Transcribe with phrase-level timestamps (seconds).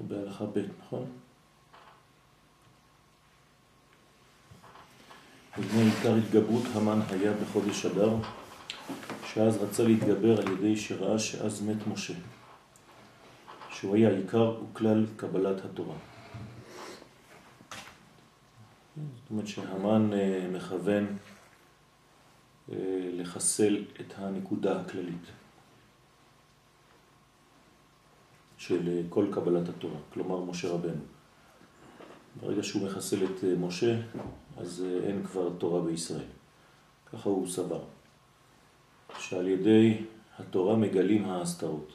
[0.00, 1.06] אנחנו בהלכה ב', נכון?
[5.58, 8.16] ובני עיקר התגברות המן היה בחודש אדר,
[9.26, 12.14] שאז רצה להתגבר על ידי שראה שאז מת משה,
[13.70, 15.96] שהוא היה עיקר וכלל קבלת התורה.
[18.96, 21.06] זאת אומרת שהמן אה, מכוון
[22.72, 22.76] אה,
[23.12, 25.39] לחסל את הנקודה הכללית
[28.70, 31.02] של אה, כל קבלת התורה, כלומר משה רבנו.
[32.40, 34.00] ברגע שהוא מחסל את משה,
[34.56, 36.30] אז אין כבר תורה בישראל.
[37.12, 37.80] ככה הוא סבר,
[39.18, 39.98] שעל ידי
[40.38, 41.92] התורה מגלים ההסתרות.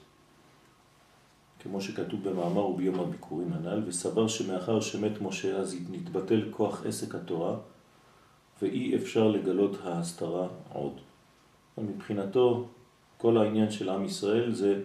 [1.59, 7.55] כמו שכתוב במאמר וביום הביקורים הנ"ל, וסבר שמאחר שמת משה אז נתבטל כוח עסק התורה,
[8.61, 10.93] ואי אפשר לגלות ההסתרה עוד.
[11.77, 12.67] מבחינתו,
[13.17, 14.81] כל העניין של עם ישראל זה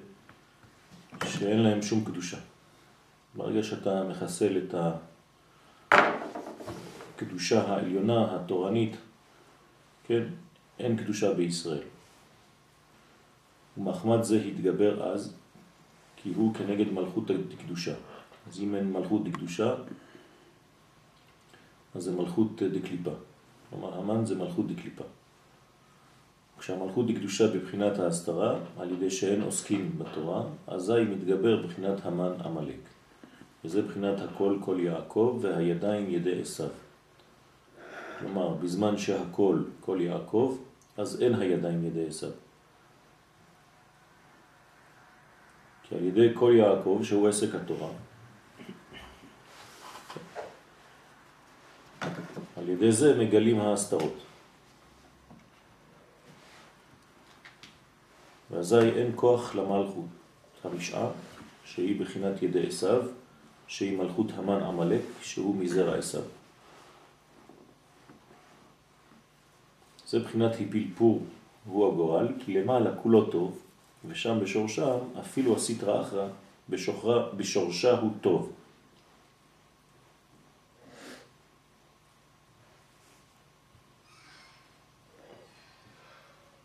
[1.25, 2.39] שאין להם שום קדושה.
[3.35, 4.75] ברגע שאתה מחסל את
[7.17, 8.97] הקדושה העליונה, התורנית,
[10.07, 10.23] כן,
[10.79, 11.83] אין קדושה בישראל.
[13.79, 15.35] ומחמד זה התגבר אז
[16.17, 17.95] כי הוא כנגד מלכות דקדושה.
[18.49, 19.75] אז אם אין מלכות דקדושה,
[21.95, 23.11] אז זה מלכות דקליפה.
[23.71, 25.05] כלומר, המן זה מלכות דקליפה.
[26.61, 32.81] כשהמלכות דקדושה בבחינת ההסתרה, על ידי שאין עוסקים בתורה, אזי מתגבר בבחינת המן עמלק.
[33.65, 36.69] וזה בחינת הכל כל יעקב והידיים ידי עשיו.
[38.19, 40.59] כלומר, בזמן שהכל כל יעקב,
[40.97, 42.31] אז אין הידיים ידי עשיו.
[45.83, 47.91] כי על ידי כל יעקב, שהוא עסק התורה,
[52.57, 54.30] על ידי זה מגלים ההסתרות.
[58.51, 60.05] ואזי אין כוח למלכות
[60.65, 61.07] המשעה,
[61.65, 63.03] שהיא בחינת ידי עשיו,
[63.67, 66.23] שהיא מלכות המן עמלק, שהוא מזרע עשיו.
[70.07, 71.23] זה בחינת היפלפור
[71.65, 73.59] הוא הגורל, כי למעלה כולו טוב,
[74.09, 76.29] ושם בשורשה אפילו הסטרא אחרא
[77.37, 78.53] בשורשה הוא טוב.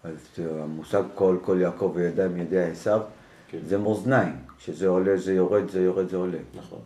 [0.06, 3.02] אז המושג כל, כל יעקב וידיים ידי עשיו,
[3.48, 3.60] כן.
[3.66, 6.38] זה מאזניים, כשזה עולה זה יורד, זה יורד זה עולה.
[6.56, 6.80] נכון.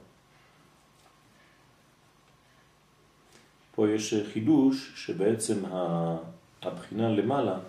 [3.75, 5.55] פה יש חידוש שבעצם
[6.61, 7.59] הבחינה למעלה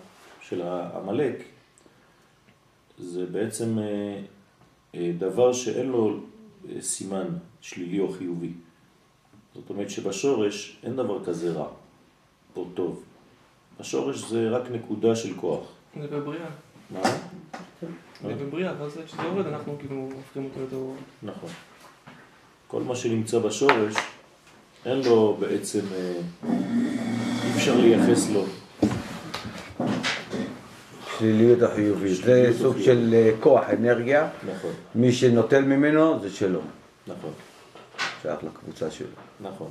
[0.41, 1.43] של העמלק
[2.97, 4.21] זה בעצם אה,
[4.95, 6.19] אה, דבר שאין לו
[6.69, 7.27] אה, סימן
[7.61, 8.53] שלילי או חיובי.
[9.55, 11.67] זאת אומרת שבשורש אין דבר כזה רע
[12.55, 13.03] או טוב.
[13.81, 15.65] השורש זה רק נקודה של כוח.
[16.01, 16.45] זה בבריאה.
[16.91, 17.01] מה?
[18.21, 20.77] זה בבריאה, ואז כשזה יורד אנחנו כאילו הופכים אותו יותר...
[21.23, 21.49] נכון.
[22.67, 23.93] כל מה שנמצא בשורש,
[24.85, 25.79] אין לו בעצם,
[26.43, 28.45] אי אפשר לייחס לו
[31.07, 32.23] השליליות החיובית.
[32.23, 34.29] זה סוג של אה, כוח, אנרגיה.
[34.55, 34.71] נכון.
[34.95, 36.59] מי שנוטל ממנו זה שלו.
[37.07, 37.31] נכון.
[38.21, 39.07] שייך לקבוצה שלו.
[39.41, 39.69] נכון.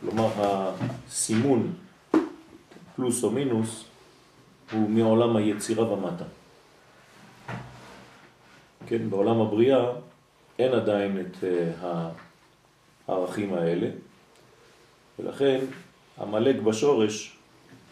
[0.00, 1.72] כלומר, הסימון
[2.98, 3.84] פלוס או מינוס
[4.72, 6.24] הוא מעולם היצירה ומטה.
[8.86, 9.92] כן, בעולם הבריאה
[10.58, 12.08] אין עדיין את אה,
[13.08, 13.90] הערכים האלה,
[15.18, 15.60] ולכן
[16.16, 17.36] המלאק בשורש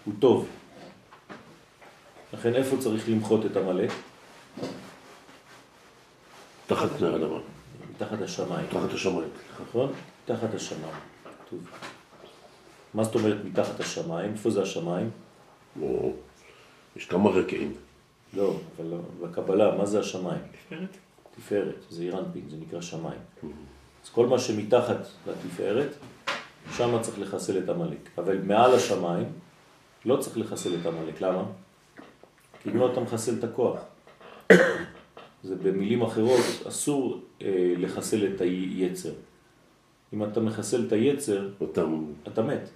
[0.05, 0.49] הוא טוב.
[2.33, 3.85] לכן איפה צריך למחות את המלא?
[6.67, 7.39] תחת פני האדמה.
[7.91, 8.67] מתחת השמיים.
[8.71, 9.29] תחת השמיים.
[9.69, 9.93] נכון?
[10.25, 10.95] תחת השמיים.
[11.51, 11.61] טוב.
[12.97, 14.33] מה זאת אומרת מתחת השמיים?
[14.33, 15.11] איפה זה השמיים?
[15.83, 16.13] או,
[16.97, 17.75] יש כמה רקעים.
[18.35, 20.41] לא, אבל לא, בקבלה, מה זה השמיים?
[20.53, 20.97] תפארת.
[21.37, 23.21] תפארת, זה אירנפין, זה נקרא שמיים.
[24.05, 25.89] אז כל מה שמתחת לתפארת,
[26.77, 28.09] שם צריך לחסל את המלאק.
[28.19, 29.33] אבל מעל השמיים
[30.05, 31.21] לא צריך לחסל את המלאק.
[31.21, 31.43] למה?
[32.63, 33.81] כי אם לא אתה מחסל את הכוח.
[35.45, 39.13] זה במילים אחרות, אסור אה, לחסל את היצר.
[40.13, 41.83] אם אתה מחסל את היצר, אתה...
[42.29, 42.71] אתה מת.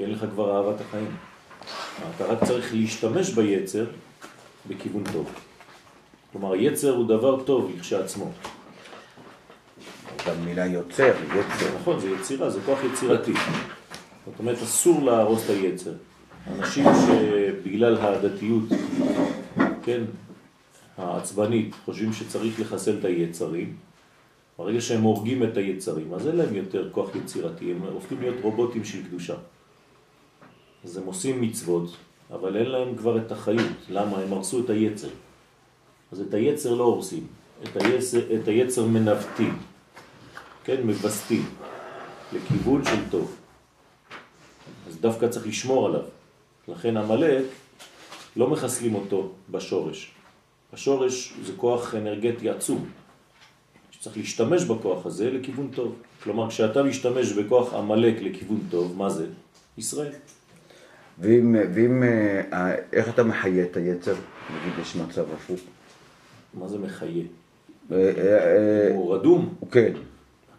[0.00, 1.16] כי אין לך כבר אהבת החיים.
[2.16, 3.84] אתה רק צריך להשתמש ביצר
[4.68, 5.30] בכיוון טוב.
[6.32, 8.30] כלומר, יצר הוא דבר טוב לכשעצמו.
[10.28, 11.78] גם מילה יוצר, יצר.
[11.80, 13.32] נכון, זה יצירה, זה כוח יצירתי.
[14.26, 15.92] זאת אומרת, אסור להרוס את היצר.
[16.58, 18.64] אנשים שבגלל הדתיות,
[19.82, 20.02] כן,
[20.98, 23.76] העצבנית, חושבים שצריך לחסל את היצרים,
[24.58, 28.84] ברגע שהם הורגים את היצרים, אז אין להם יותר כוח יצירתי, הם הופכים להיות רובוטים
[28.84, 29.34] של קדושה.
[30.84, 31.90] אז הם עושים מצוות,
[32.30, 33.76] אבל אין להם כבר את החיות.
[33.88, 34.18] למה?
[34.18, 35.08] הם הרסו את היצר.
[36.12, 37.26] אז את היצר לא הורסים,
[37.62, 39.58] את היצר, את היצר מנווטים.
[40.64, 41.44] כן, מבסטים,
[42.32, 43.36] לכיוון של טוב.
[44.88, 46.02] אז דווקא צריך לשמור עליו.
[46.68, 47.44] לכן המלאק,
[48.36, 50.10] לא מחסלים אותו בשורש.
[50.72, 52.90] השורש זה כוח אנרגטי עצום.
[53.90, 55.94] שצריך להשתמש בכוח הזה לכיוון טוב.
[56.22, 59.26] כלומר, כשאתה משתמש בכוח המלאק לכיוון טוב, מה זה?
[59.78, 60.12] ישראל.
[61.20, 64.14] ואם, ואם אה, איך אתה מחיה את היצר?
[64.50, 65.60] נגיד יש מצב הפוך.
[66.54, 67.24] מה זה מחיה?
[67.92, 69.54] אה, אה, הוא רדום.
[69.70, 69.92] כן.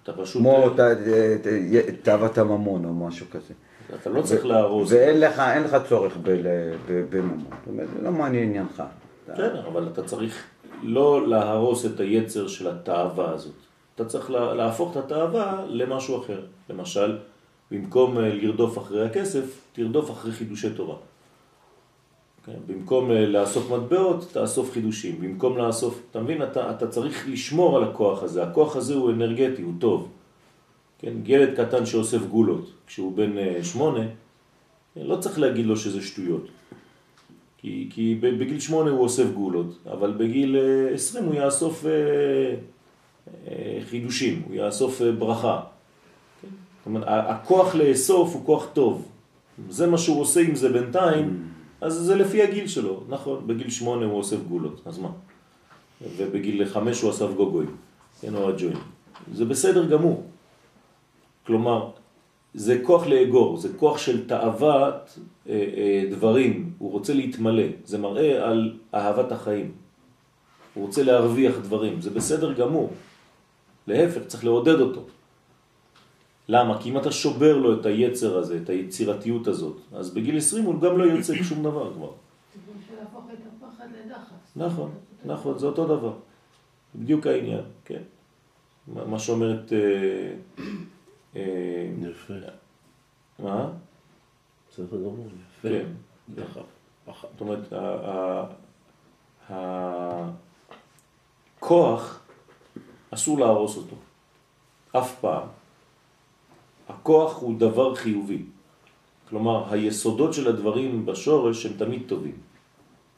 [0.03, 0.41] אתה פשוט...
[0.41, 0.69] כמו
[2.03, 3.53] תאוות הממון או משהו כזה.
[4.01, 4.91] אתה לא צריך להרוס.
[4.91, 6.17] ואין לך, אין לך צורך
[7.09, 7.39] בממון.
[7.39, 8.83] זאת אומרת, זה לא מעניין עניינך.
[9.35, 10.43] כן, אבל אתה צריך
[10.83, 13.53] לא להרוס את היצר של התאווה הזאת.
[13.95, 16.41] אתה צריך להפוך את התאווה למשהו אחר.
[16.69, 17.17] למשל,
[17.71, 20.95] במקום אה, לרדוף אחרי הכסף, תרדוף אחרי חידושי תורה.
[22.45, 22.57] כן?
[22.67, 25.21] במקום אה, לאסוף מטבעות, תאסוף חידושים.
[25.21, 26.43] במקום לאסוף, אתה מבין?
[26.43, 28.43] אתה, אתה צריך לשמור על הכוח הזה.
[28.43, 30.09] הכוח הזה הוא אנרגטי, הוא טוב.
[30.99, 31.13] כן?
[31.25, 34.05] ילד קטן שאוסף גולות, כשהוא בן אה, שמונה,
[34.95, 36.47] לא צריך להגיד לו שזה שטויות.
[37.57, 40.55] כי, כי בגיל שמונה הוא אוסף גולות, אבל בגיל
[40.93, 41.85] עשרים הוא יאסוף
[43.89, 45.61] חידושים, הוא יאסוף ברכה.
[46.81, 49.07] זאת אומרת, הכוח לאסוף הוא כוח טוב.
[49.69, 51.47] זה מה שהוא עושה עם זה בינתיים,
[51.81, 53.03] אז זה לפי הגיל שלו.
[53.09, 55.09] נכון, בגיל שמונה הוא אוסף גולות, אז מה?
[56.17, 57.75] ובגיל חמש הוא אסף גוגויים,
[58.21, 58.77] כן, או הג'וין.
[59.33, 60.23] זה בסדר גמור.
[61.47, 61.89] כלומר,
[62.53, 65.19] זה כוח לאגור, זה כוח של תאוות
[65.49, 69.71] אה, אה, דברים, הוא רוצה להתמלא, זה מראה על אהבת החיים.
[70.73, 72.89] הוא רוצה להרוויח דברים, זה בסדר גמור.
[73.87, 75.01] להפך, צריך לעודד אותו.
[76.51, 76.81] למה?
[76.81, 80.81] כי אם אתה שובר לו את היצר הזה, את היצירתיות הזאת, אז בגיל 20 הוא
[80.81, 82.11] גם לא יוצא שום דבר כבר.
[84.55, 84.91] נכון,
[85.25, 86.13] נכון, זה אותו דבר.
[86.95, 88.01] בדיוק העניין, כן.
[88.87, 89.73] מה שאומרת...
[89.73, 90.33] אה,
[91.35, 92.33] אה, יפה.
[93.39, 93.69] מה?
[94.69, 95.27] בסדר גמור,
[95.59, 95.69] יפה.
[95.69, 95.85] כן.
[97.05, 97.73] זאת אומרת,
[101.59, 102.19] הכוח,
[103.11, 103.95] אסור להרוס אותו.
[104.91, 105.60] אף פעם.
[106.91, 108.41] הכוח הוא דבר חיובי.
[109.29, 112.35] כלומר, היסודות של הדברים בשורש הם תמיד טובים.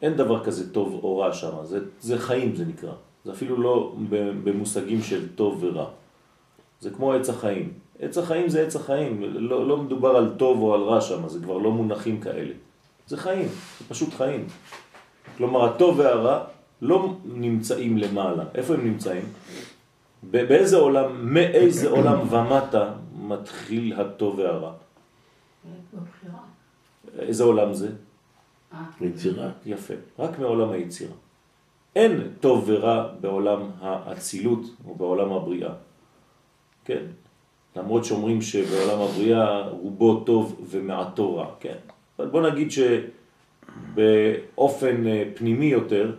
[0.02, 2.92] אין דבר כזה טוב או רע שם, זה, זה חיים זה נקרא.
[3.26, 3.96] זה אפילו לא
[4.44, 5.86] במושגים של טוב ורע.
[6.80, 7.74] זה כמו עץ החיים.
[8.00, 11.40] עץ החיים זה עץ החיים, לא, לא מדובר על טוב או על רע שם, זה
[11.40, 12.54] כבר לא מונחים כאלה.
[13.08, 13.48] זה חיים,
[13.80, 14.46] זה פשוט חיים.
[15.38, 16.44] כלומר, הטוב והרע
[16.82, 18.44] לא נמצאים למעלה.
[18.56, 19.26] איפה הם נמצאים?
[20.24, 22.94] באיזה עולם, מאיזה עולם ומטה
[23.24, 24.74] מתחיל הטוב והרע?
[27.20, 27.92] איזה עולם זה?
[29.02, 29.50] יצירה.
[29.66, 31.14] יפה, רק מעולם היצירה.
[31.96, 35.74] אין טוב ורע בעולם האצילות או בעולם הבריאה.
[36.86, 37.06] כן?
[37.76, 41.78] למרות שאומרים שבעולם הבריאה רובו טוב ומעטו רע, כן?
[42.20, 42.70] אבל בוא נגיד
[43.96, 46.16] שבאופן אה, פנימי יותר,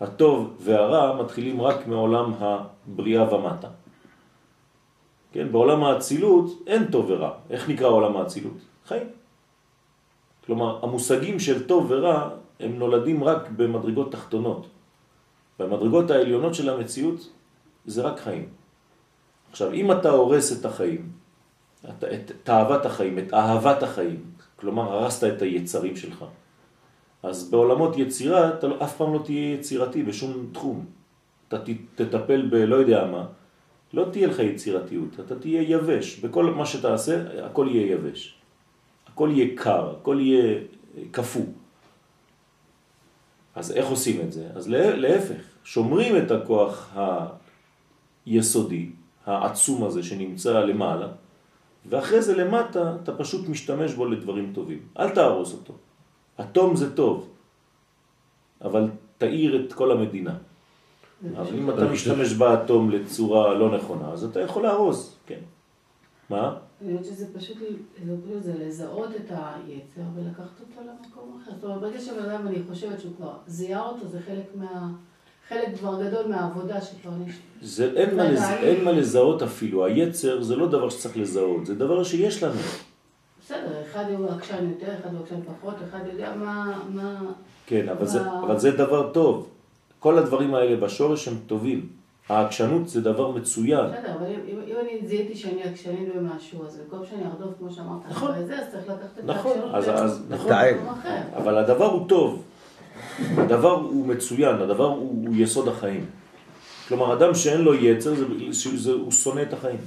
[0.00, 3.68] הטוב והרע מתחילים רק מעולם הבריאה ומטה.
[5.32, 7.30] כן, בעולם האצילות אין טוב ורע.
[7.50, 8.58] איך נקרא עולם האצילות?
[8.86, 9.06] חיים.
[10.46, 12.30] כלומר, המושגים של טוב ורע
[12.60, 14.66] הם נולדים רק במדרגות תחתונות.
[15.58, 17.32] במדרגות העליונות של המציאות
[17.86, 18.48] זה רק חיים.
[19.50, 21.12] עכשיו, אם אתה הורס את החיים,
[21.84, 24.24] את, את תאוות החיים, את אהבת החיים,
[24.56, 26.24] כלומר הרסת את היצרים שלך,
[27.22, 30.86] אז בעולמות יצירה אתה לא, אף פעם לא תהיה יצירתי בשום תחום.
[31.48, 31.56] אתה
[31.94, 33.26] תטפל בלא יודע מה,
[33.92, 36.18] לא תהיה לך יצירתיות, אתה תהיה יבש.
[36.20, 38.38] בכל מה שתעשה, הכל יהיה יבש.
[39.06, 40.60] הכל יהיה קר, הכל יהיה
[41.12, 41.40] כפו.
[43.54, 44.48] אז איך עושים את זה?
[44.54, 46.96] אז להפך, שומרים את הכוח
[48.26, 48.90] היסודי,
[49.26, 51.08] העצום הזה שנמצא למעלה,
[51.86, 54.78] ואחרי זה למטה אתה פשוט משתמש בו לדברים טובים.
[54.98, 55.74] אל תהרוס אותו.
[56.40, 57.28] אטום זה טוב,
[58.60, 60.36] אבל תאיר את כל המדינה.
[61.36, 65.40] אבל אם אתה משתמש באטום לצורה לא נכונה, אז אתה יכול להרוס, כן.
[66.30, 66.56] מה?
[66.82, 67.56] אני חושבת שזה פשוט,
[68.40, 71.50] זה לזהות את היצר ולקחת אותו למקום אחר.
[71.54, 74.88] זאת אומרת, ברגע שבן אדם, אני חושבת שהוא כבר זיהה אותו, זה חלק מה...
[75.48, 77.10] חלק כבר גדול מהעבודה שכבר.
[77.62, 78.42] זה אין מה, לז...
[78.42, 79.84] אין מה לזהות אפילו.
[79.84, 82.60] היצר זה לא דבר שצריך לזהות, זה דבר שיש לנו.
[83.44, 86.82] בסדר, אחד הוא עקשן יותר, אחד הוא עקשן פחות, אחד יודע מה...
[86.94, 87.20] מה...
[87.66, 88.06] כן, אבל, מה...
[88.06, 89.48] זה, אבל זה דבר טוב.
[89.98, 91.88] כל הדברים האלה בשורש הם טובים.
[92.28, 93.86] העקשנות זה דבר מצוין.
[93.86, 98.00] בסדר, אבל אם, אם אני זיהיתי שאני עקשנית במשהו, אז במקום שאני ארדוף, כמו שאמרת,
[98.08, 98.30] נכון.
[98.30, 100.52] אחרי זה, אז צריך לקחת את נכון, העקשנות אז, אז, נכון.
[100.52, 100.76] אחר.
[101.36, 102.44] אבל הדבר הוא טוב.
[103.36, 106.06] הדבר הוא מצוין, הדבר הוא, הוא יסוד החיים.
[106.88, 109.80] כלומר, אדם שאין לו יצר, זה, זה, הוא שונא את החיים.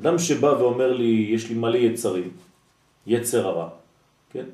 [0.00, 2.30] אדם שבא ואומר לי, יש לי מלא יצרים,
[3.06, 3.68] יצר הרע,
[4.30, 4.44] כן?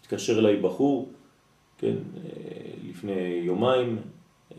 [0.00, 1.08] התקשר אליי בחור,
[1.80, 3.98] כן, אה, לפני יומיים,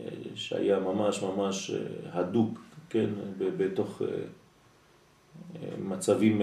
[0.00, 1.78] אה, שהיה ממש ממש אה,
[2.12, 2.58] הדוק,
[2.90, 4.02] כן, בתוך
[5.78, 6.42] מצבים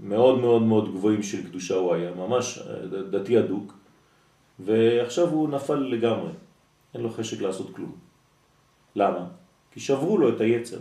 [0.00, 2.58] מאוד מאוד מאוד גבוהים של קדושה הוא היה, ממש
[3.10, 3.74] דתי הדוק,
[4.58, 6.32] ועכשיו הוא נפל לגמרי,
[6.94, 7.92] אין לו חשק לעשות כלום.
[8.96, 9.26] למה?
[9.72, 10.78] כי שברו לו את היצר.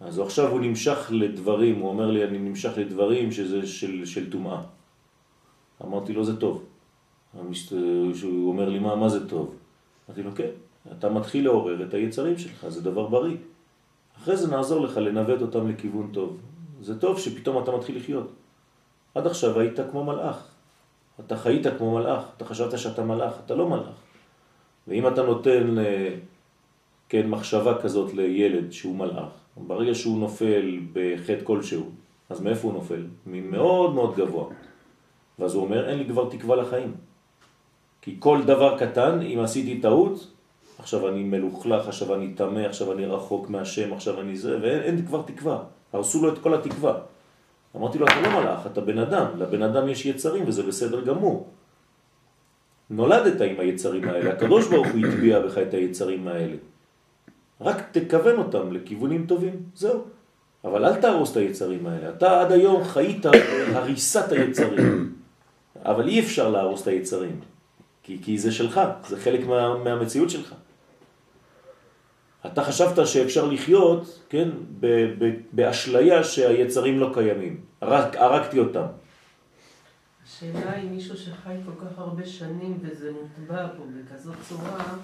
[0.00, 4.62] אז עכשיו הוא נמשך לדברים, הוא אומר לי, אני נמשך לדברים שזה של, של תומעה.
[5.84, 6.64] אמרתי לו, זה טוב.
[8.22, 9.54] הוא אומר לי, מה, מה זה טוב?
[10.08, 10.50] אמרתי לו, כן,
[10.92, 13.36] אתה מתחיל לעורר את היצרים שלך, זה דבר בריא.
[14.16, 16.36] אחרי זה נעזור לך לנווט אותם לכיוון טוב.
[16.80, 18.32] זה טוב שפתאום אתה מתחיל לחיות.
[19.14, 20.48] עד עכשיו היית כמו מלאך.
[21.20, 23.96] אתה חיית כמו מלאך, אתה חשבת שאתה מלאך, אתה לא מלאך.
[24.88, 26.14] ואם אתה נותן אה,
[27.08, 29.32] כן, מחשבה כזאת לילד שהוא מלאך,
[29.66, 31.90] ברגע שהוא נופל בחטא כלשהו,
[32.28, 33.06] אז מאיפה הוא נופל?
[33.26, 34.44] ממאוד מאוד גבוה.
[35.38, 36.94] ואז הוא אומר, אין לי כבר תקווה לחיים.
[38.02, 40.30] כי כל דבר קטן, אם עשיתי טעות,
[40.78, 45.22] עכשיו אני מלוכלך, עכשיו אני תמה, עכשיו אני רחוק מהשם, עכשיו אני זה, ואין כבר
[45.22, 45.62] תקווה.
[45.92, 46.98] הרסו לו את כל התקווה.
[47.76, 51.46] אמרתי לו, אתה לא מלאך, אתה בן אדם, לבן אדם יש יצרים וזה בסדר גמור.
[52.90, 56.56] נולדת עם היצרים האלה, הקדוש ברוך הוא הטביע בך את היצרים האלה.
[57.60, 60.04] רק תכוון אותם לכיוונים טובים, זהו.
[60.64, 62.08] אבל אל תהרוס את היצרים האלה.
[62.10, 63.26] אתה עד היום חיית
[63.74, 65.14] הריסת היצרים,
[65.84, 67.40] אבל אי אפשר להרוס את היצרים,
[68.02, 70.54] כי, כי זה שלך, זה חלק מה, מהמציאות שלך.
[72.46, 74.48] אתה חשבת שאפשר לחיות, כן,
[75.52, 77.60] באשליה שהיצרים לא קיימים.
[77.82, 78.86] רק הרגתי אותם.
[80.26, 84.94] השאלה היא מישהו שחי כל כך הרבה שנים וזה מוטבע פה בכזאת צורה,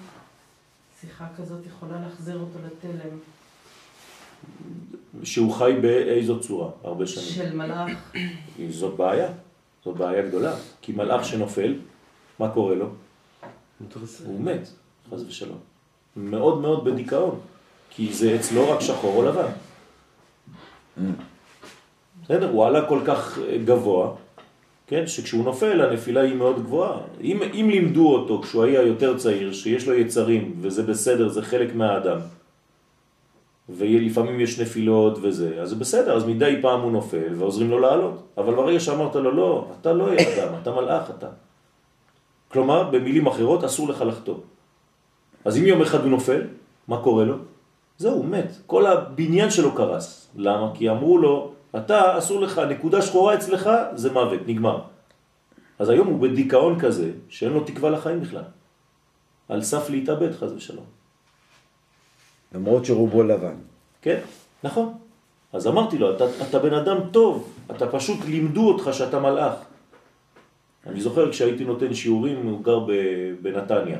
[1.05, 3.17] שיחה כזאת יכולה להחזיר אותו לתלם.
[5.23, 7.25] שהוא חי באיזו צורה הרבה שנים?
[7.25, 7.91] של מלאך.
[8.69, 9.27] זאת בעיה,
[9.85, 10.55] זאת בעיה גדולה.
[10.81, 11.75] כי מלאך שנופל,
[12.39, 12.89] מה קורה לו?
[14.25, 14.69] הוא מת,
[15.11, 15.57] חז ושלום.
[16.15, 17.39] מאוד מאוד בדיכאון,
[17.89, 19.51] כי זה אצלו רק שחור או לבן.
[22.23, 24.15] בסדר, הוא עלה כל כך גבוה,
[24.87, 26.97] כן, שכשהוא נופל הנפילה היא מאוד גבוהה.
[27.21, 31.75] אם, אם לימדו אותו כשהוא היה יותר צעיר, שיש לו יצרים וזה בסדר, זה חלק
[31.75, 32.17] מהאדם,
[33.69, 38.23] ולפעמים יש נפילות וזה, אז זה בסדר, אז מדי פעם הוא נופל ועוזרים לו לעלות.
[38.37, 41.27] אבל ברגע שאמרת לו, לא, אתה לא אדם, אתה מלאך אתה.
[42.47, 44.35] כלומר, במילים אחרות, אסור לך לחטוא.
[45.45, 46.41] אז אם יום אחד הוא נופל,
[46.87, 47.35] מה קורה לו?
[47.97, 48.51] זהו, מת.
[48.65, 50.27] כל הבניין שלו קרס.
[50.35, 50.71] למה?
[50.73, 54.81] כי אמרו לו, אתה, אסור לך, נקודה שחורה אצלך, זה מוות, נגמר.
[55.79, 58.43] אז היום הוא בדיכאון כזה, שאין לו תקווה לחיים בכלל.
[59.49, 60.85] על סף להתאבד, חז ושלום.
[62.55, 63.55] למרות שרובו לבן.
[64.01, 64.19] כן,
[64.63, 64.93] נכון.
[65.53, 69.55] אז אמרתי לו, אתה, אתה בן אדם טוב, אתה פשוט לימדו אותך שאתה מלאך.
[70.85, 72.79] אני זוכר כשהייתי נותן שיעורים, הוא גר
[73.41, 73.99] בנתניה.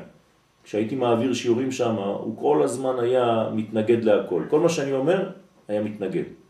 [0.64, 4.42] כשהייתי מעביר שיעורים שם, הוא כל הזמן היה מתנגד להכל.
[4.50, 5.30] כל מה שאני אומר,
[5.68, 6.45] היה מתנגד.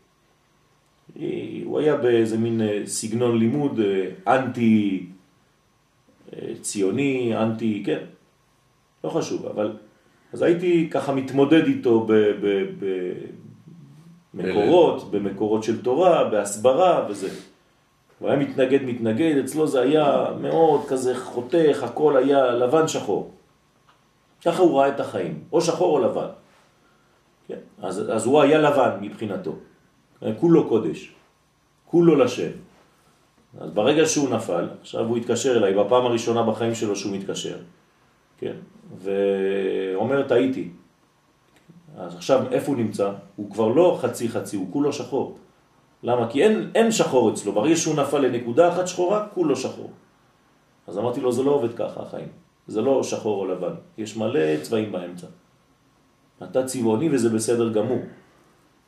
[1.63, 5.05] הוא היה באיזה מין אה, סגנון לימוד אה, אנטי
[6.33, 7.99] אה, ציוני, אנטי, כן,
[9.03, 9.77] לא חשוב, אבל
[10.33, 12.07] אז הייתי ככה מתמודד איתו
[14.33, 17.29] במקורות, במקורות של תורה, בהסברה וזה.
[18.19, 23.31] הוא היה מתנגד, מתנגד, אצלו זה היה מאוד כזה חותך, הכל היה לבן שחור.
[24.45, 26.27] ככה הוא ראה את החיים, או שחור או לבן.
[27.47, 27.59] כן?
[27.81, 29.55] אז, אז הוא היה לבן מבחינתו.
[30.39, 31.13] כולו קודש,
[31.85, 32.51] כולו לשם.
[33.59, 37.57] אז ברגע שהוא נפל, עכשיו הוא התקשר אליי, בפעם הראשונה בחיים שלו שהוא מתקשר,
[38.37, 38.55] כן,
[38.97, 40.69] ואומר טעיתי.
[41.97, 43.11] אז עכשיו איפה הוא נמצא?
[43.35, 45.37] הוא כבר לא חצי חצי, הוא כולו שחור.
[46.03, 46.29] למה?
[46.29, 49.91] כי אין, אין שחור אצלו, ברגע שהוא נפל לנקודה אחת שחורה, כולו שחור.
[50.87, 52.27] אז אמרתי לו, זה לא עובד ככה החיים,
[52.67, 55.27] זה לא שחור או לבן, יש מלא צבעים באמצע.
[56.43, 57.99] אתה צבעוני וזה בסדר גמור.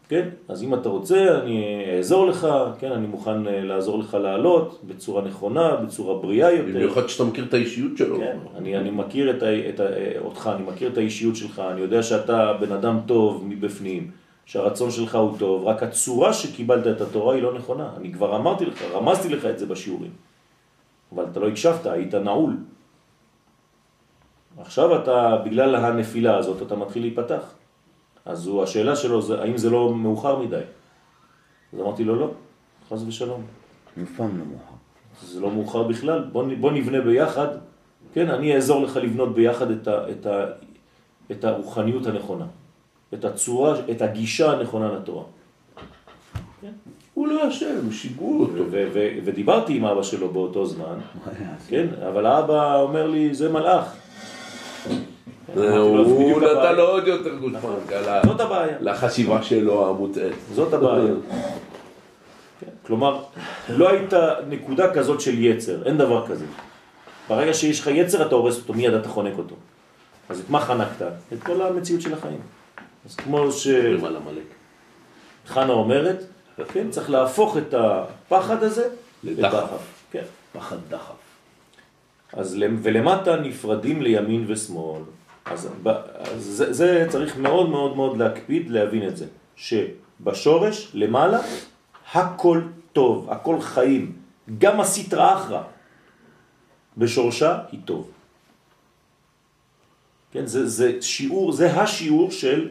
[0.09, 0.29] כן?
[0.47, 2.47] אז אם אתה רוצה, אני אעזור לך,
[2.79, 2.91] כן?
[2.91, 6.69] אני מוכן אה, לעזור לך לעלות בצורה נכונה, בצורה בריאה יותר.
[6.69, 8.17] במיוחד שאתה מכיר את האישיות שלו.
[8.17, 9.79] כן, אני, אני מכיר את, את,
[10.19, 14.11] אותך, אני מכיר את האישיות שלך, אני יודע שאתה בן אדם טוב מבפנים,
[14.45, 17.89] שהרצון שלך הוא טוב, רק הצורה שקיבלת את התורה היא לא נכונה.
[17.97, 20.11] אני כבר אמרתי לך, רמזתי לך את זה בשיעורים.
[21.15, 22.57] אבל אתה לא הקשבת, היית נעול.
[24.57, 27.58] עכשיו אתה, בגלל הנפילה הזאת, אתה מתחיל להיפתח.
[28.25, 30.61] אז הוא, השאלה שלו זה, האם זה לא מאוחר מדי?
[31.73, 32.31] אז אמרתי לו, לא,
[32.89, 33.43] חס ושלום.
[33.97, 34.75] לפעמים לא מאוחר.
[35.23, 37.47] זה לא מאוחר בכלל, בוא, בוא נבנה ביחד,
[38.13, 40.45] כן, אני אעזור לך לבנות ביחד את, ה, את, ה,
[41.31, 42.45] את הרוחניות הנכונה.
[43.13, 45.23] את הצורה, את הגישה הנכונה לתורה.
[47.13, 48.63] הוא לא אשם, שיגעו אותו.
[49.25, 50.99] ודיברתי עם אבא שלו באותו זמן,
[51.67, 53.95] כן, אבל האבא אומר לי, זה מלאך.
[55.55, 58.37] הוא נתן לו עוד יותר גושפנקה נכון.
[58.79, 60.33] לחשיבה שלו המוטעית.
[60.53, 61.13] זאת הבעיה.
[62.59, 63.23] כן, כלומר,
[63.69, 66.45] לא הייתה נקודה כזאת של יצר, אין דבר כזה.
[67.29, 69.55] ברגע שיש לך יצר אתה הורס אותו, מיד אתה חונק אותו.
[70.29, 71.05] אז את מה חנקת?
[71.33, 72.39] את כל המציאות של החיים.
[73.05, 73.67] אז כמו ש...
[75.47, 76.23] חנה אומרת,
[76.73, 78.89] כן, צריך להפוך את הפחד הזה
[79.23, 79.69] לדחף.
[80.11, 80.23] כן.
[80.53, 81.13] פחד דחף.
[82.33, 85.01] אז ולמטה נפרדים לימין ושמאל.
[85.49, 85.69] אז,
[86.15, 89.25] אז זה, זה צריך מאוד מאוד מאוד להקפיד להבין את זה,
[89.55, 91.39] שבשורש למעלה
[92.13, 92.61] הכל
[92.93, 94.15] טוב, הכל חיים,
[94.57, 95.63] גם הסטרה אחרא
[96.97, 98.11] בשורשה היא טוב.
[100.31, 102.69] כן, זה, זה שיעור, זה השיעור של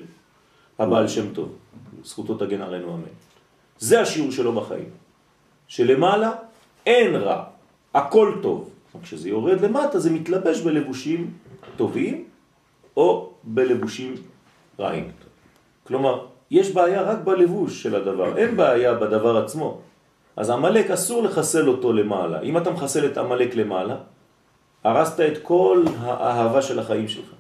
[0.79, 1.57] הבעל שם טוב,
[2.05, 3.15] זכותו תגן עלינו אמן.
[3.79, 4.91] זה השיעור שלו בחיים,
[5.69, 6.33] שלמעלה
[6.87, 7.45] אין רע,
[7.95, 8.71] הכל טוב.
[9.03, 11.31] כשזה יורד למטה זה מתלבש בלבושים
[11.77, 12.25] טובים
[12.99, 14.15] או בלבושים
[14.81, 15.11] רעים.
[15.87, 19.81] כלומר, יש בעיה רק בלבוש של הדבר, אין בעיה בדבר עצמו.
[20.37, 22.41] אז המלאק אסור לחסל אותו למעלה.
[22.43, 23.97] אם אתה מחסל את המלאק למעלה,
[24.85, 27.31] הרסת את כל האהבה של החיים שלך.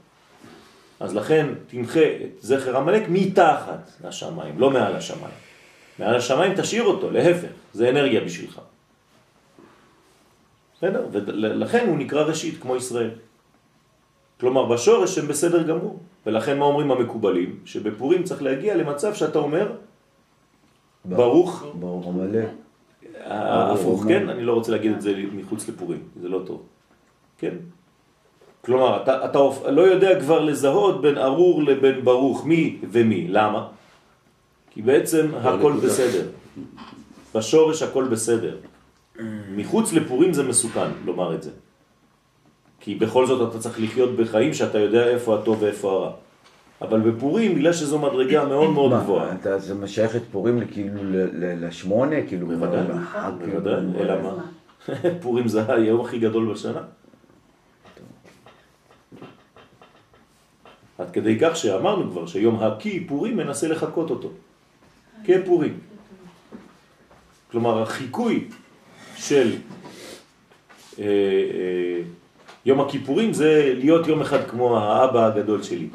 [1.01, 5.35] אז לכן תמחה את זכר המלאק מתחת לשמיים, לא מעל השמיים.
[5.99, 8.61] מעל השמיים תשאיר אותו, להפך, זה אנרגיה בשבילך.
[10.77, 11.07] בסדר?
[11.13, 13.11] ולכן הוא נקרא ראשית, כמו ישראל.
[14.41, 15.99] כלומר, בשורש הם בסדר גמור.
[16.27, 17.59] ולכן מה אומרים המקובלים?
[17.65, 19.73] שבפורים צריך להגיע למצב שאתה אומר,
[21.05, 21.65] ברוך...
[21.75, 22.45] ברוך המלא.
[23.25, 24.29] הפוך, כן?
[24.29, 26.63] אני לא רוצה להגיד את זה מחוץ לפורים, זה לא טוב.
[27.39, 27.55] כן?
[28.65, 29.39] כלומר, אתה, אתה
[29.71, 33.29] לא יודע כבר לזהות בין ארור לבין ברוך, מי ומי.
[33.29, 33.69] למה?
[34.71, 36.27] כי בעצם הכל בסדר.
[37.35, 38.57] בשורש הכל בסדר.
[39.57, 41.51] מחוץ לפורים זה מסוכן לומר את זה.
[42.81, 46.11] כי בכל זאת אתה צריך לחיות בחיים שאתה יודע איפה הטוב ואיפה הרע.
[46.83, 49.35] אבל בפורים, בגלל שזו מדרגה מאוד מאוד גבוהה.
[49.35, 51.01] אתה זה משייך את פורים כאילו
[51.35, 52.17] לשמונה?
[52.29, 52.47] כאילו...
[52.47, 52.83] בוודאי,
[53.39, 54.33] בוודאי, אלא מה?
[55.23, 56.81] פורים זה היום הכי גדול בשנה.
[60.99, 64.31] עד כדי כך שאמרנו כבר שיום הכי פורים מנסה לחכות אותו.
[65.25, 65.79] כפורים.
[67.51, 68.49] כלומר, החיקוי
[69.17, 69.53] של
[70.99, 72.03] אה, אה,
[72.67, 75.89] יום הכיפורים זה להיות יום אחד כמו האבא הגדול שלי.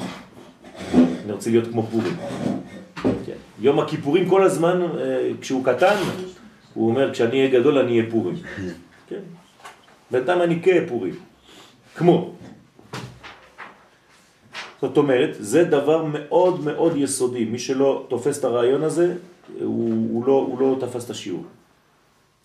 [0.94, 2.16] אני רוצה להיות כמו פורים.
[3.26, 3.40] כן.
[3.60, 5.96] יום הכיפורים כל הזמן, אה, כשהוא קטן,
[6.74, 8.36] הוא אומר, כשאני אהיה גדול אני אהיה פורים.
[9.08, 9.20] כן.
[10.12, 11.16] בינתיים אני כפורים.
[11.96, 12.34] כמו.
[14.82, 17.46] זאת אומרת, זה דבר מאוד מאוד יסודי.
[17.46, 19.16] מי שלא תופס את הרעיון הזה,
[19.62, 21.44] הוא, הוא, לא, הוא לא תפס את השיעור.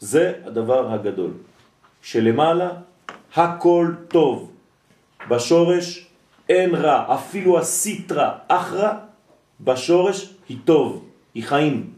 [0.01, 1.31] זה הדבר הגדול.
[2.03, 2.71] שלמעלה
[3.35, 4.53] הכל טוב.
[5.29, 6.07] בשורש
[6.49, 8.93] אין רע, אפילו הסיטרה אחרא
[9.61, 11.93] בשורש היא טוב, היא חיים.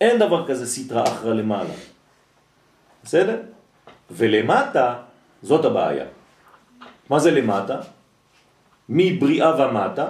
[0.00, 1.74] אין דבר כזה סיטרה אחרא למעלה.
[3.04, 3.42] בסדר?
[4.10, 5.02] ולמטה,
[5.42, 6.04] זאת הבעיה.
[7.10, 7.80] מה זה למטה?
[8.88, 10.08] מבריאה ומטה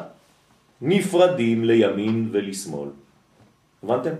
[0.80, 2.88] נפרדים לימין ולשמאל.
[3.82, 4.14] הבנתם?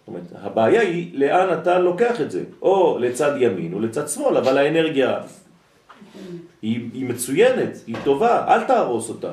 [0.00, 4.36] זאת אומרת, הבעיה היא לאן אתה לוקח את זה, או לצד ימין או לצד שמאל,
[4.36, 5.20] אבל האנרגיה
[6.62, 9.32] היא, היא מצוינת, היא טובה, אל תהרוס אותה.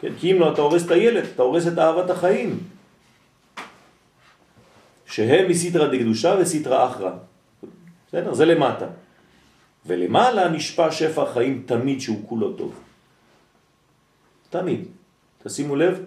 [0.00, 0.12] כן?
[0.20, 2.58] כי אם לא, אתה הורס את הילד, אתה הורס את אהבת החיים.
[5.06, 7.10] שהם מסיטרא דקדושה וסיטרא אחרא.
[8.08, 8.34] בסדר?
[8.34, 8.86] זה למטה.
[9.86, 12.80] ולמעלה נשפע שפע חיים תמיד שהוא כולו טוב.
[14.50, 14.84] תמיד.
[15.42, 16.04] תשימו לב,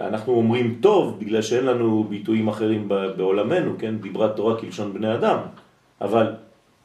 [0.00, 3.98] אנחנו אומרים טוב בגלל שאין לנו ביטויים אחרים בעולמנו, כן?
[3.98, 5.38] דיברת תורה כלשון בני אדם,
[6.00, 6.34] אבל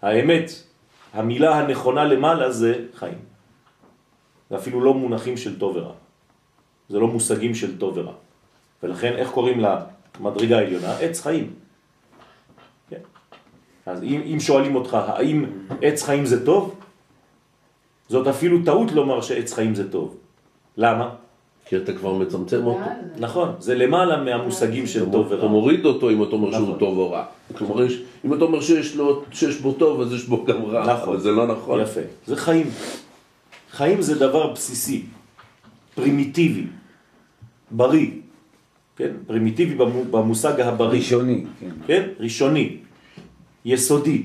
[0.02, 0.52] האמת,
[1.14, 3.18] המילה הנכונה למעלה זה חיים.
[4.50, 5.94] זה אפילו לא מונחים של טוב ורע.
[6.90, 8.14] זה לא מושגים של טוב ורע.
[8.84, 10.92] ולכן איך קוראים למדרגה העליונה?
[11.00, 11.54] עץ חיים.
[12.90, 13.02] כן.
[13.86, 15.46] אז אם, אם שואלים אותך, האם
[15.82, 16.80] עץ חיים זה טוב?
[18.10, 20.18] זאת אפילו טעות לומר שעץ חיים זה טוב.
[20.78, 21.16] למה?
[21.70, 22.80] כי אתה כבר מצמצם אותו.
[23.20, 25.38] נכון, זה למעלה מהמושגים של טוב ורע.
[25.40, 26.80] אתה מוריד אותו אם אתה אומר שהוא נכון.
[26.80, 27.26] טוב או רע.
[27.58, 27.86] כלומר,
[28.26, 28.62] אם אתה אומר
[29.32, 31.20] שיש בו טוב, אז יש בו גם רע, נכון.
[31.20, 31.82] זה לא נכון.
[31.82, 32.68] יפה, זה חיים.
[33.72, 35.04] חיים זה דבר בסיסי,
[35.96, 36.66] פרימיטיבי,
[37.72, 38.08] בריא.
[38.96, 39.12] כן?
[39.28, 39.76] פרימיטיבי
[40.12, 41.00] במושג הבריא.
[41.00, 41.46] ראשוני.
[41.60, 42.10] כן, כן?
[42.20, 42.78] ראשוני,
[43.66, 44.24] יסודי,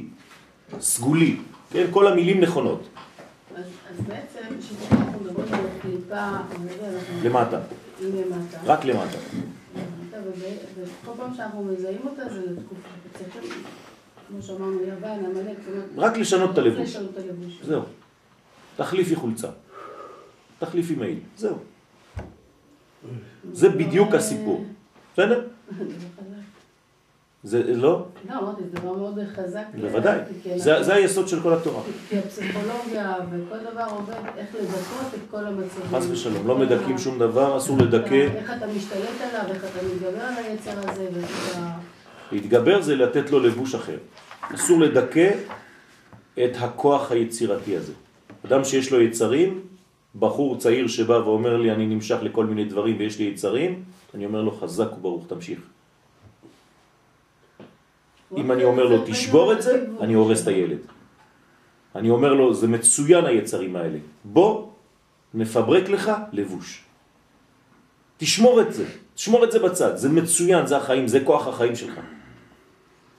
[0.81, 1.37] סגולי.
[1.73, 1.87] כן?
[1.91, 2.89] כל המילים נכונות.
[3.55, 5.02] אז, אז בעצם,
[7.25, 7.59] למטה.
[8.65, 9.19] רק למטה.
[10.77, 12.89] וכל פעם שאנחנו מזהים אותה זה לתקופה.
[14.29, 15.59] כמו שאמרנו, יוון, עמלק,
[15.97, 16.97] רק לשנות את הלבוש.
[17.63, 17.83] זהו.
[18.77, 19.49] תחליפי חולצה.
[20.59, 21.19] תחליפי מעיל.
[21.37, 21.57] זהו.
[23.53, 24.65] זה בדיוק הסיפור.
[25.13, 25.47] בסדר?
[27.45, 28.07] זה לא?
[28.29, 29.65] לא, אמרתי, זה דבר מאוד חזק.
[29.81, 30.19] בוודאי.
[30.57, 31.83] זה היסוד של כל התורה.
[32.09, 35.85] כי הפסיכולוגיה וכל דבר עובד, איך לדכות את כל המצבים.
[35.91, 38.29] חס ושלום, לא מדכאים שום דבר, אסור לדכא.
[38.35, 41.71] איך אתה משתלט עליו, איך אתה מתגבר על היצר הזה, ואיך אתה...
[42.33, 43.99] להתגבר זה לתת לו לבוש אחר.
[44.55, 45.31] אסור לדכא
[46.35, 47.93] את הכוח היצירתי הזה.
[48.47, 49.61] אדם שיש לו יצרים,
[50.19, 53.83] בחור צעיר שבא ואומר לי אני נמשך לכל מיני דברים ויש לי יצרים,
[54.15, 55.59] אני אומר לו חזק וברוך, תמשיך.
[58.37, 60.79] אם אני אומר לו תשבור את זה, אני הורס את הילד.
[61.95, 64.69] אני אומר לו זה מצוין היצרים האלה, בוא
[65.35, 66.85] נפברק לך לבוש.
[68.17, 72.01] תשמור את זה, תשמור את זה בצד, זה מצוין, זה החיים, זה כוח החיים שלך.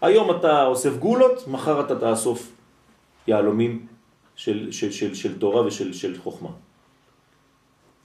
[0.01, 2.51] היום אתה אוסף גולות, מחר אתה תאסוף
[3.27, 3.85] יהלומים
[4.35, 6.49] של, של, של, של תורה ושל של חוכמה.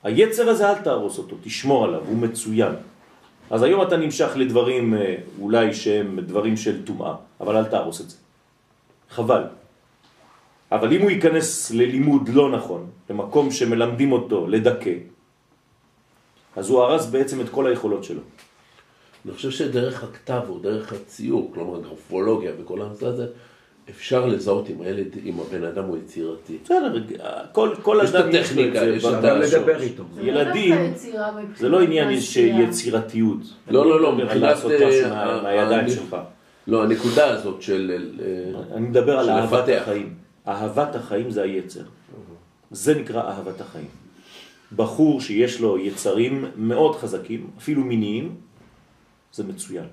[0.02, 2.72] היצר הזה אל תהרוס אותו, תשמור עליו, הוא מצוין.
[3.50, 8.10] אז היום אתה נמשך לדברים אה, אולי שהם דברים של טומאה, אבל אל תהרוס את
[8.10, 8.16] זה.
[9.10, 9.42] חבל.
[10.72, 14.94] אבל אם הוא ייכנס ללימוד לא נכון, למקום שמלמדים אותו לדכא,
[16.56, 18.20] אז הוא הרס בעצם את כל היכולות שלו.
[19.24, 23.26] אני חושב שדרך הכתב או דרך הציור, כלומר גרפולוגיה וכל הנושא הזה,
[23.90, 26.58] אפשר לזהות אם הילד, אם הבן אדם הוא יצירתי.
[26.64, 27.02] בסדר,
[27.52, 30.04] כל, כל אדם יש לו את זה, יש אפשר לדבר איתו.
[30.20, 30.74] ילדים,
[31.56, 33.40] זה לא עניין של יצירתיות.
[33.68, 36.16] לא, לא, לא, מבחינת אה, מהידיים שלך.
[36.66, 38.08] לא, הנקודה הזאת של...
[38.20, 40.14] אה, אני מדבר על אהבת החיים.
[40.48, 41.82] אהבת החיים זה היצר.
[42.70, 43.88] זה נקרא אהבת החיים.
[44.76, 48.34] בחור שיש לו יצרים מאוד חזקים, אפילו מיניים,
[49.32, 49.86] זה מצוין.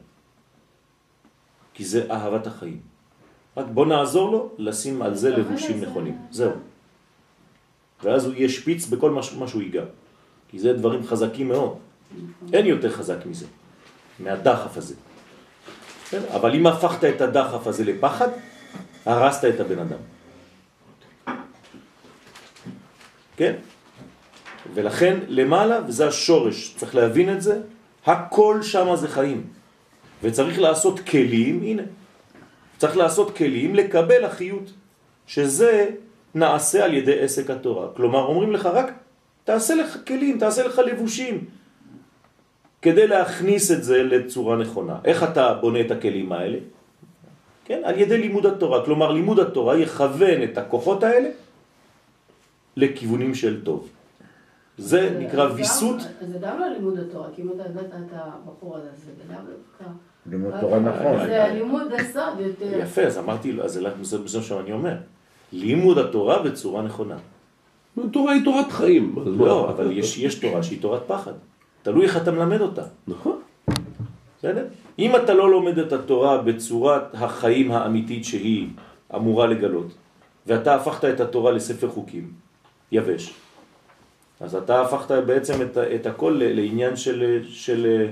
[1.74, 2.95] כי זה אהבת החיים.
[3.58, 6.18] רק בוא נעזור לו לשים על זה לבושים נכונים.
[6.32, 6.52] זהו.
[8.04, 9.84] ואז הוא יהיה שפיץ בכל מה שהוא ייגע.
[10.50, 11.78] כי זה דברים חזקים מאוד.
[12.54, 13.46] אין יותר חזק מזה,
[14.20, 14.96] מהדחף הזה.
[16.36, 18.28] אבל אם הפכת את הדחף הזה לפחד,
[19.06, 20.02] הרסת את הבן אדם.
[23.38, 23.54] כן?
[24.74, 27.62] ולכן למעלה, וזה השורש, צריך להבין את זה,
[28.06, 29.48] הכל שם זה חיים.
[30.24, 31.84] וצריך לעשות כלים, הנה,
[32.86, 34.74] צריך לעשות כלים לקבל החיות,
[35.28, 35.90] שזה
[36.36, 37.88] נעשה על ידי עסק התורה.
[37.98, 38.94] כלומר, אומרים לך רק,
[39.44, 41.46] תעשה לך כלים, תעשה לך לבושים,
[42.82, 45.02] כדי להכניס את זה לצורה נכונה.
[45.06, 46.58] איך אתה בונה את הכלים האלה?
[47.66, 48.86] כן, על ידי לימוד התורה.
[48.86, 51.30] כלומר, לימוד התורה יכוון את הכוחות האלה
[52.78, 53.90] לכיוונים של טוב.
[54.78, 56.02] זה נקרא ויסות.
[56.22, 59.86] זה גם לא לימוד התורה, כי אם אתה יודעת את הבחור הזה, זה גם לא...
[60.30, 61.18] לימוד תורה נכון.
[61.28, 62.80] זה לימוד הסוד יותר.
[62.80, 64.96] יפה, אז אמרתי אז זה מה שאני אומר.
[65.54, 67.18] לימוד התורה בצורה נכונה.
[68.12, 69.16] תורה היא תורת חיים.
[69.26, 71.32] לא, אבל יש תורה שהיא תורת פחד.
[71.84, 72.84] תלוי איך אתה מלמד אותה.
[73.08, 73.40] נכון.
[74.40, 74.66] בסדר?
[75.00, 78.68] אם אתה לא לומד את התורה בצורת החיים האמיתית שהיא
[79.16, 79.88] אמורה לגלות,
[80.48, 82.32] ואתה הפכת את התורה לספר חוקים,
[82.92, 83.34] יבש,
[84.40, 88.08] אז אתה הפכת בעצם את, את הכל לעניין של, של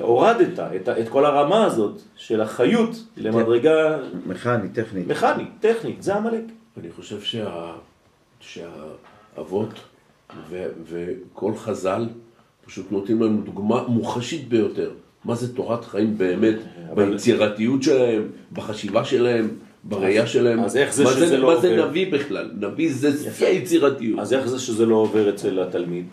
[0.00, 3.98] הורדת את, את כל הרמה הזאת של החיות למדרגה...
[4.26, 5.06] מכנית, טכנית.
[5.06, 6.44] מכנית, טכנית, זה המלאק.
[6.80, 7.72] אני חושב שה,
[8.40, 9.80] שהאבות
[10.48, 12.08] ו, וכל חז"ל
[12.66, 14.90] פשוט נותנים לנו דוגמה מוחשית ביותר.
[15.24, 16.56] מה זה תורת חיים באמת,
[16.92, 17.10] אבל...
[17.10, 19.48] ביצירתיות שלהם, בחשיבה שלהם,
[19.84, 20.64] בראייה שלהם.
[20.64, 21.68] אז איך זה שזה זה, לא מה עובר?
[21.68, 22.50] מה זה נביא בכלל?
[22.60, 24.18] נביא זה שיא היצירתיות.
[24.18, 26.04] אז איך זה שזה לא עובר אצל התלמיד?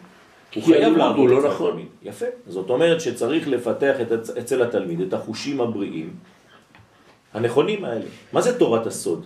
[0.56, 1.68] הוא חייב לעבור, לא נכון.
[1.68, 1.88] התלמיד.
[2.04, 2.26] יפה.
[2.48, 6.14] זאת אומרת שצריך לפתח את, אצל התלמיד את החושים הבריאים
[7.34, 8.06] הנכונים האלה.
[8.34, 9.26] מה זה תורת הסוד?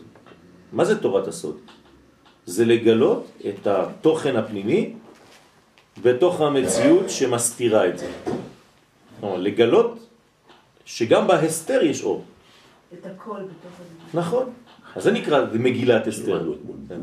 [0.73, 1.57] מה זה תורת הסוד?
[2.45, 4.93] זה לגלות את התוכן הפנימי
[6.01, 8.09] בתוך המציאות שמסתירה את זה.
[9.19, 10.07] כלומר, לגלות
[10.85, 12.23] שגם בהסתר יש אור.
[12.93, 14.19] את הכל בתוך הדבר.
[14.21, 14.45] נכון.
[14.95, 16.51] אז זה נקרא מגילת אסתר.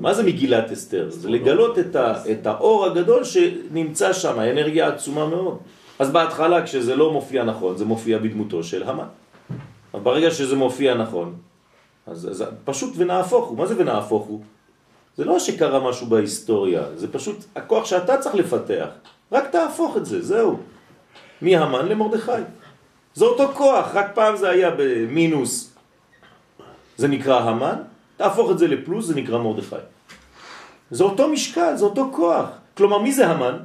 [0.00, 1.10] מה זה מגילת אסתר?
[1.10, 5.58] זה לגלות את, ה, את האור הגדול שנמצא שם, האנרגיה עצומה מאוד.
[5.98, 9.04] אז בהתחלה כשזה לא מופיע נכון, זה מופיע בדמותו של המן.
[9.94, 11.34] אבל ברגע שזה מופיע נכון,
[12.06, 13.58] אז, אז פשוט ונהפוך הוא.
[13.58, 14.40] מה זה ונהפוך הוא?
[15.16, 18.88] זה לא שקרה משהו בהיסטוריה, זה פשוט הכוח שאתה צריך לפתח.
[19.32, 20.58] רק תהפוך את זה, זהו.
[21.42, 22.42] מהמן למרדכי.
[23.14, 25.71] זה אותו כוח, רק פעם זה היה במינוס
[26.96, 27.76] זה נקרא המן,
[28.16, 29.76] תהפוך את זה לפלוס, זה נקרא מרדכי.
[30.90, 32.48] זה אותו משקל, זה אותו כוח.
[32.76, 33.58] כלומר, מי זה המן?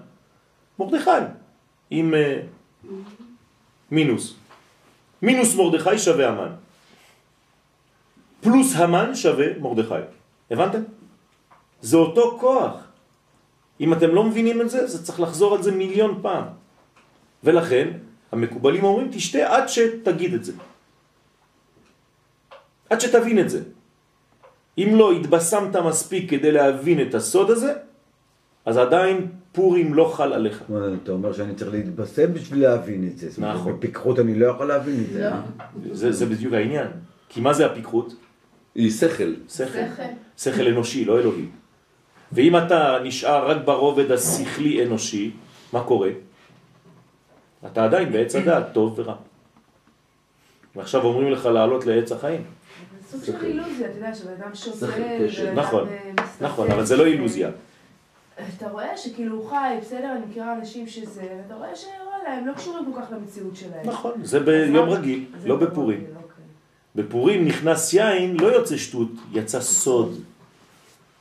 [0.80, 1.24] מרדכי,
[1.90, 2.88] עם uh,
[3.92, 4.36] מינוס.
[5.22, 6.52] מינוס מרדכי שווה המן.
[8.42, 10.06] פלוס המן שווה מרדכי.
[10.52, 10.82] הבנתם?
[11.82, 12.74] זה אותו כוח.
[13.80, 16.44] אם אתם לא מבינים את זה, זה צריך לחזור על זה מיליון פעם.
[17.44, 17.88] ולכן,
[18.32, 20.54] המקובלים אומרים, תשתה עד שתגיד את זה.
[22.90, 23.62] עד שתבין את זה.
[24.78, 27.74] אם לא התבשמת מספיק כדי להבין את הסוד הזה,
[28.66, 30.64] אז עדיין פורים לא חל עליך.
[31.04, 33.42] אתה אומר שאני צריך להתבשם בשביל להבין את זה.
[33.42, 33.74] נכון.
[33.74, 35.30] בפיקחות אני לא יכול להבין את זה.
[35.30, 35.36] לא.
[35.94, 36.88] זה, זה בדיוק העניין.
[37.30, 38.14] כי מה זה הפיקחות?
[38.76, 39.34] היא שכל.
[39.50, 39.80] שכל.
[40.38, 41.46] שכל אנושי, לא אלוהי.
[42.32, 45.32] ואם אתה נשאר רק ברובד השכלי אנושי,
[45.74, 46.10] מה קורה?
[47.72, 49.16] אתה עדיין בעץ הדעת, טוב ורע.
[50.76, 52.42] ועכשיו אומרים לך לעלות לעץ החיים.
[53.12, 54.52] סוג של אילוזיה, אתה יודע, שבן אדם
[55.28, 55.54] קשר.
[55.54, 55.90] נכון,
[56.42, 57.50] נכון, אבל זה לא אילוזיה.
[58.58, 62.54] אתה רואה שכאילו הוא חי, בסדר, אני מכירה אנשים שזה, ואתה רואה שוואלה, הם לא
[62.54, 63.86] קשורים כל כך למציאות שלהם.
[63.86, 66.00] נכון, זה ביום רגיל, לא בפורים.
[66.00, 66.44] אוקיי.
[66.96, 70.20] בפורים נכנס יין, לא יוצא שטות, יצא סוד.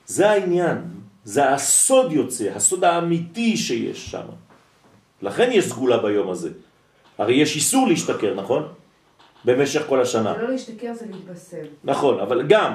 [0.06, 0.78] זה העניין,
[1.24, 4.26] זה הסוד יוצא, הסוד האמיתי שיש שם.
[5.22, 6.50] לכן יש סגולה ביום הזה.
[7.18, 8.68] הרי יש איסור להשתכר, נכון?
[9.46, 10.34] במשך כל השנה.
[10.34, 11.66] זה לא להשתכר, זה להתבשם.
[11.84, 12.72] נכון, אבל גם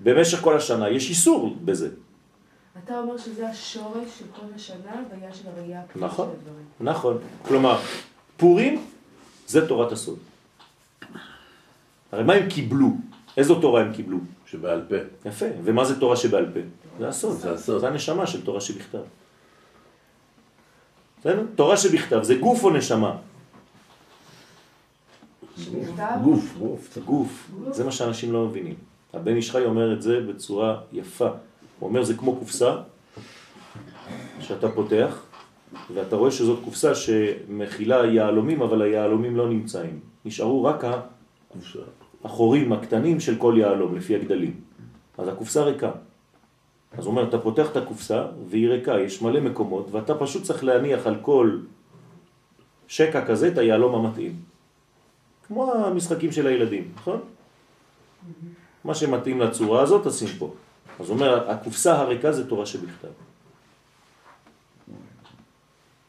[0.00, 1.88] במשך כל השנה יש איסור בזה.
[2.84, 6.28] אתה אומר שזה השורש של כל השנה, בעיה של הראייה הפנימית נכון.
[6.28, 6.64] של הדברים.
[6.80, 7.18] נכון.
[7.42, 7.78] כלומר,
[8.36, 8.84] פורים
[9.46, 10.18] זה תורת הסוד.
[12.12, 12.88] הרי מה הם קיבלו?
[13.36, 14.18] איזו תורה הם קיבלו?
[14.46, 15.28] שבעל פה.
[15.28, 15.46] יפה.
[15.64, 16.60] ומה זה תורה שבעל פה?
[16.98, 17.38] זה הסוד.
[17.38, 17.80] זה הסוד.
[17.80, 18.98] זה הנשמה של תורה שבכתב.
[21.54, 23.16] תורה שבכתב זה גוף או נשמה?
[26.24, 26.56] גוף.
[26.58, 26.98] גוף.
[27.04, 27.50] גוף.
[27.70, 28.74] זה מה שאנשים לא מבינים.
[29.12, 31.28] הבן איש חי אומר את זה בצורה יפה.
[31.78, 32.76] הוא אומר זה כמו קופסה
[34.40, 35.22] שאתה פותח
[35.94, 40.00] ואתה רואה שזאת קופסה שמכילה יהלומים אבל היהלומים לא נמצאים.
[40.24, 40.84] נשארו רק.
[42.24, 44.60] החורים הקטנים של כל יהלום לפי הגדלים.
[45.18, 45.90] אז הקופסה ריקה.
[46.92, 50.64] אז הוא אומר, אתה פותח את הקופסה והיא ריקה, יש מלא מקומות, ואתה פשוט צריך
[50.64, 51.58] להניח על כל
[52.88, 54.51] שקע כזה את היהלום המתאים.
[55.52, 57.20] כמו המשחקים של הילדים, נכון?
[58.84, 60.54] מה שמתאים לצורה הזאת, תשים פה.
[61.00, 63.08] אז אומר, הקופסה הריקה זה תורה שבכתב.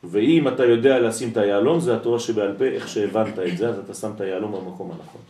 [0.03, 3.79] ואם אתה יודע לשים את היהלום, זה התורה שבעל פה, איך שהבנת את זה, אז
[3.79, 5.21] אתה שם את היהלום במקום הנכון.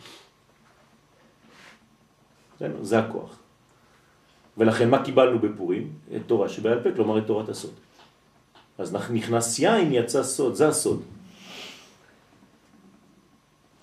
[2.82, 3.38] זה הכוח.
[4.58, 5.92] ולכן מה קיבלנו בפורים?
[6.16, 7.74] את תורה שבעל פה, כלומר את תורת הסוד.
[8.78, 11.02] אז נכנס יין, יצא סוד, זה הסוד.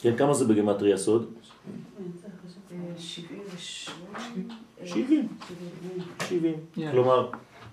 [0.02, 1.34] כן, כמה זה בגמטריה סוד?
[2.98, 4.20] 78.
[4.82, 5.28] אה, 70.
[6.30, 6.54] 70.
[6.78, 6.92] יין.
[6.92, 7.30] כלומר,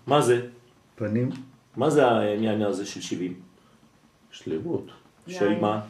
[0.07, 0.47] מה זה?
[0.95, 1.31] פנים.
[1.77, 3.35] מה זה העניין הזה של 70?
[4.31, 4.87] שלמות.
[5.29, 5.61] של.
[5.61, 5.81] מה?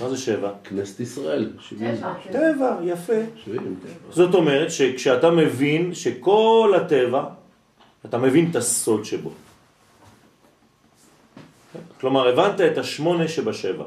[0.00, 0.52] מה זה שבע?
[0.64, 1.52] כנסת ישראל.
[1.60, 1.96] שבעים.
[1.96, 2.14] טבע.
[2.32, 3.20] טבע, יפה.
[3.44, 3.76] שבעים.
[4.10, 7.24] זאת אומרת שכשאתה מבין שכל הטבע,
[8.04, 9.30] אתה מבין את הסוד שבו.
[12.00, 13.84] כלומר, הבנת את השמונה שבשבע.